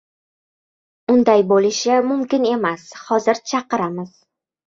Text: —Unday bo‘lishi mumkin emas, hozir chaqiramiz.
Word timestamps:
—Unday 1.15 1.43
bo‘lishi 1.51 1.99
mumkin 2.11 2.49
emas, 2.53 2.85
hozir 3.11 3.43
chaqiramiz. 3.53 4.17